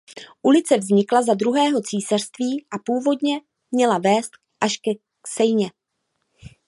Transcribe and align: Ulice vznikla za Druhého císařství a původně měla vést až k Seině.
Ulice 0.43 0.77
vznikla 0.77 1.21
za 1.21 1.33
Druhého 1.33 1.81
císařství 1.81 2.65
a 2.71 2.79
původně 2.79 3.41
měla 3.71 3.97
vést 3.99 4.31
až 4.61 4.77
k 4.77 4.99
Seině. 5.27 5.71